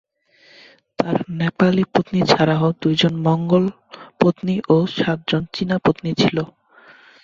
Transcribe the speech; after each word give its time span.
তার 0.99 1.17
নেপালি 1.39 1.83
পত্নী 1.93 2.19
ছাড়াও 2.31 2.67
দুইজন 2.81 3.13
মঙ্গোল 3.27 3.65
পত্নী 4.19 4.55
ও 4.69 4.77
সাতজন 4.95 5.43
চীনা 5.53 5.77
পত্নী 5.85 6.11
ছিল। 6.21 6.37